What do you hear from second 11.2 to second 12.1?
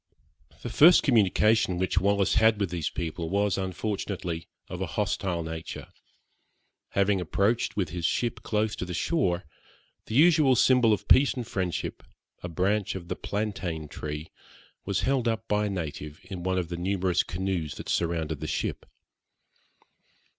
and friendship,